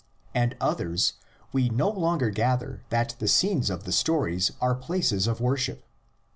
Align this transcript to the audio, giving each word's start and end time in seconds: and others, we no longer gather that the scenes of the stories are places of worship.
and 0.33 0.57
others, 0.59 1.13
we 1.53 1.69
no 1.69 1.87
longer 1.87 2.31
gather 2.31 2.81
that 2.89 3.15
the 3.19 3.27
scenes 3.27 3.69
of 3.69 3.83
the 3.83 3.91
stories 3.91 4.51
are 4.59 4.73
places 4.73 5.27
of 5.27 5.39
worship. 5.39 5.83